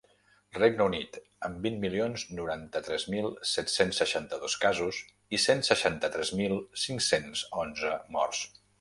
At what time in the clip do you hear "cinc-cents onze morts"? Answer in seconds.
6.89-8.47